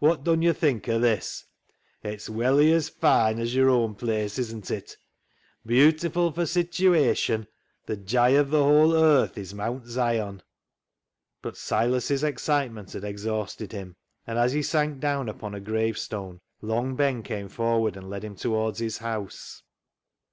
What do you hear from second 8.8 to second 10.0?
earth is Mount